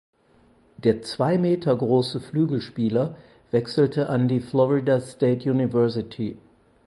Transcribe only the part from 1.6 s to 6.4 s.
große Flügelspieler wechselte an die Florida State University.